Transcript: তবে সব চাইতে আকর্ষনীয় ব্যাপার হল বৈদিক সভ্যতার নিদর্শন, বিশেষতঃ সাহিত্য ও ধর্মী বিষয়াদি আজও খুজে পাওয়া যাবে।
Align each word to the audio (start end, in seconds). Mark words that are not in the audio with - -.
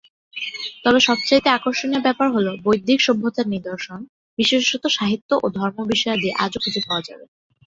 তবে 0.83 0.99
সব 0.99 1.17
চাইতে 1.27 1.49
আকর্ষনীয় 1.51 2.01
ব্যাপার 2.03 2.27
হল 2.31 2.47
বৈদিক 2.65 2.99
সভ্যতার 3.01 3.47
নিদর্শন, 3.47 3.99
বিশেষতঃ 4.39 4.95
সাহিত্য 4.97 5.29
ও 5.35 5.55
ধর্মী 5.57 5.83
বিষয়াদি 5.91 6.29
আজও 6.43 6.59
খুজে 6.63 6.81
পাওয়া 6.87 7.03
যাবে। 7.07 7.25